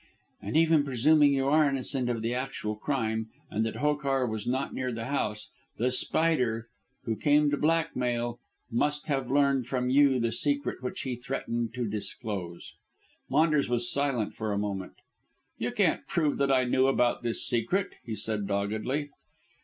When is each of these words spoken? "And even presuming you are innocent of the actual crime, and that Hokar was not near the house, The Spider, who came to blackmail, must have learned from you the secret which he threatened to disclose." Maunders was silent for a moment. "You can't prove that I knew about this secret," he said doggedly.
"And 0.41 0.57
even 0.57 0.83
presuming 0.83 1.31
you 1.35 1.45
are 1.47 1.69
innocent 1.69 2.09
of 2.09 2.23
the 2.23 2.33
actual 2.33 2.75
crime, 2.75 3.29
and 3.51 3.63
that 3.67 3.75
Hokar 3.75 4.25
was 4.25 4.47
not 4.47 4.73
near 4.73 4.91
the 4.91 5.05
house, 5.05 5.49
The 5.77 5.91
Spider, 5.91 6.69
who 7.03 7.15
came 7.15 7.51
to 7.51 7.57
blackmail, 7.57 8.39
must 8.71 9.05
have 9.05 9.29
learned 9.29 9.67
from 9.67 9.91
you 9.91 10.19
the 10.19 10.31
secret 10.31 10.81
which 10.81 11.01
he 11.01 11.15
threatened 11.15 11.75
to 11.75 11.87
disclose." 11.87 12.73
Maunders 13.29 13.69
was 13.69 13.91
silent 13.91 14.33
for 14.33 14.51
a 14.51 14.57
moment. 14.57 14.93
"You 15.59 15.69
can't 15.71 16.07
prove 16.07 16.37
that 16.39 16.51
I 16.51 16.63
knew 16.63 16.87
about 16.87 17.21
this 17.21 17.45
secret," 17.45 17.91
he 18.03 18.15
said 18.15 18.47
doggedly. 18.47 19.11